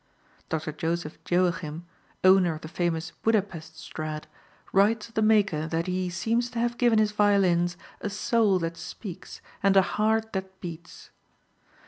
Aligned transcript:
Dr. 0.49 0.71
Joseph 0.71 1.19
Joachim, 1.29 1.85
owner 2.23 2.55
of 2.55 2.61
the 2.61 2.67
famous 2.67 3.11
Buda 3.21 3.43
Pesth 3.43 3.75
Strad, 3.75 4.25
writes 4.73 5.09
of 5.09 5.13
the 5.13 5.21
maker 5.21 5.67
that 5.67 5.85
he 5.85 6.09
"seems 6.09 6.49
to 6.49 6.57
have 6.59 6.79
given 6.79 6.97
his 6.97 7.11
violins 7.11 7.77
a 7.99 8.09
soul 8.09 8.57
that 8.57 8.77
speaks 8.77 9.41
and 9.61 9.77
a 9.77 9.83
heart 10.01 10.33
that 10.33 10.59
beats." 10.59 11.11